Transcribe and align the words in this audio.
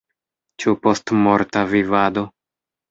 Ĉu 0.63 0.73
postmorta 0.87 1.67
vivado? 1.77 2.29